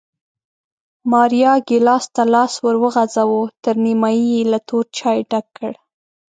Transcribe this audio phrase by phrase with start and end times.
[1.11, 5.73] ماریا ګېلاس ته لاس ور وغځاوه، تر نیمایي یې له تور چای ډک کړ